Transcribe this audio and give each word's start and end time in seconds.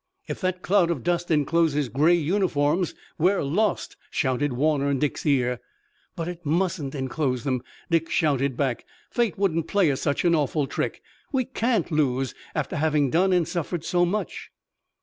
"If 0.27 0.41
that 0.41 0.63
cloud 0.63 0.89
of 0.89 1.03
dust 1.03 1.29
encloses 1.29 1.87
gray 1.87 2.15
uniforms 2.15 2.95
we're 3.19 3.43
lost!" 3.43 3.97
shouted 4.09 4.51
Warner 4.53 4.89
in 4.89 4.97
Dick's 4.97 5.27
ear. 5.27 5.59
"But 6.15 6.27
it 6.27 6.43
mustn't 6.43 6.95
enclose 6.95 7.45
'em," 7.45 7.61
Dick 7.91 8.09
shouted 8.09 8.57
back. 8.57 8.87
"Fate 9.11 9.37
wouldn't 9.37 9.67
play 9.67 9.91
us 9.91 10.01
such 10.01 10.25
an 10.25 10.33
awful 10.33 10.65
trick! 10.65 11.03
We 11.31 11.45
can't 11.45 11.91
lose, 11.91 12.33
after 12.55 12.77
having 12.77 13.11
done 13.11 13.31
and 13.31 13.47
suffered 13.47 13.85
so 13.85 14.03
much!" 14.03 14.49